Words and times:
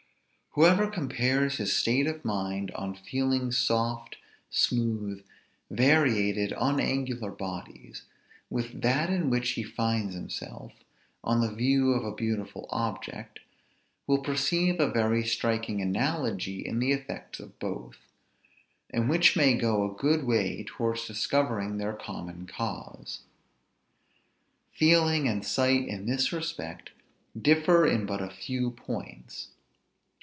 Whoever 0.55 0.87
compares 0.87 1.55
his 1.59 1.71
state 1.71 2.07
of 2.07 2.25
mind, 2.25 2.71
on 2.71 2.93
feeling 2.93 3.53
soft, 3.53 4.17
smooth, 4.49 5.23
variated, 5.69 6.51
unangular 6.57 7.31
bodies, 7.31 8.03
with 8.49 8.81
that 8.81 9.09
in 9.09 9.29
which 9.29 9.51
he 9.51 9.63
finds 9.63 10.13
himself, 10.13 10.73
on 11.23 11.39
the 11.39 11.53
view 11.55 11.93
of 11.93 12.03
a 12.03 12.13
beautiful 12.13 12.67
object, 12.69 13.39
will 14.05 14.17
perceive 14.17 14.81
a 14.81 14.91
very 14.91 15.23
striking 15.25 15.81
analogy 15.81 16.65
in 16.67 16.79
the 16.79 16.91
effects 16.91 17.39
of 17.39 17.57
both; 17.57 17.95
and 18.89 19.07
which 19.09 19.37
may 19.37 19.55
go 19.55 19.89
a 19.89 19.95
good 19.95 20.25
way 20.25 20.65
towards 20.67 21.07
discovering 21.07 21.77
their 21.77 21.93
common 21.93 22.45
cause. 22.45 23.21
Feeling 24.73 25.29
and 25.29 25.45
sight, 25.45 25.87
in 25.87 26.07
this 26.07 26.33
respect, 26.33 26.89
differ 27.41 27.87
in 27.87 28.05
but 28.05 28.21
a 28.21 28.29
few 28.29 28.71
points. 28.71 29.47